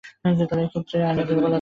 [0.25, 0.67] এ
[0.71, 1.49] ক্ষেত্রে আইনের দুর্বলতা আছে।